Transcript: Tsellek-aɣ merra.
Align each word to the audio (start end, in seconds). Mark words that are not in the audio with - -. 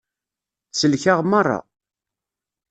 Tsellek-aɣ 0.71 1.19
merra. 1.25 1.59